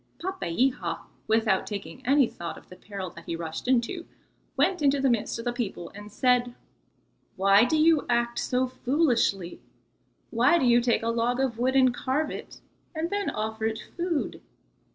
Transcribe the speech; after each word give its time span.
Papeiha, 0.17 1.01
without 1.27 1.67
taking 1.67 2.03
any 2.07 2.25
thought 2.27 2.57
of 2.57 2.69
the 2.69 2.75
peril 2.75 3.11
that 3.11 3.25
he 3.25 3.35
rushed 3.35 3.67
into, 3.67 4.07
went 4.57 4.81
into 4.81 4.99
the 4.99 5.11
midst 5.11 5.37
of 5.37 5.45
the 5.45 5.53
people 5.53 5.89
and 5.93 6.11
said: 6.11 6.55
"Why 7.35 7.65
do 7.65 7.77
you 7.79 8.07
act 8.09 8.39
so 8.39 8.65
foolishly? 8.65 9.61
Why 10.31 10.57
do 10.57 10.65
you 10.65 10.81
take 10.81 11.03
a 11.03 11.09
log 11.09 11.39
of 11.39 11.59
wood 11.59 11.75
and 11.75 11.93
carve 11.93 12.31
it, 12.31 12.61
and 12.95 13.11
then 13.11 13.29
offer 13.29 13.65
it 13.67 13.79
food? 13.95 14.41